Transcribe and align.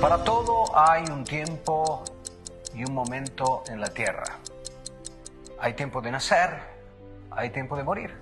Para 0.00 0.22
todo 0.22 0.64
hay 0.78 1.02
un 1.10 1.24
tiempo 1.24 2.04
y 2.72 2.84
un 2.84 2.94
momento 2.94 3.64
en 3.68 3.80
la 3.80 3.88
tierra. 3.88 4.38
Hay 5.58 5.72
tiempo 5.72 6.00
de 6.00 6.12
nacer, 6.12 6.56
hay 7.32 7.50
tiempo 7.50 7.76
de 7.76 7.82
morir, 7.82 8.14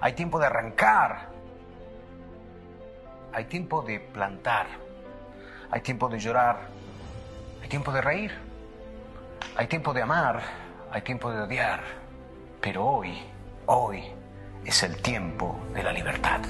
hay 0.00 0.14
tiempo 0.14 0.38
de 0.38 0.46
arrancar, 0.46 1.28
hay 3.34 3.44
tiempo 3.44 3.82
de 3.82 4.00
plantar, 4.00 4.68
hay 5.70 5.82
tiempo 5.82 6.08
de 6.08 6.18
llorar, 6.18 6.60
hay 7.62 7.68
tiempo 7.68 7.92
de 7.92 8.00
reír, 8.00 8.32
hay 9.54 9.66
tiempo 9.66 9.92
de 9.92 10.00
amar, 10.00 10.40
hay 10.90 11.02
tiempo 11.02 11.30
de 11.30 11.42
odiar, 11.42 11.82
pero 12.62 12.86
hoy, 12.86 13.18
hoy 13.66 14.02
es 14.64 14.82
el 14.82 14.96
tiempo 15.02 15.60
de 15.74 15.82
la 15.82 15.92
libertad. 15.92 16.40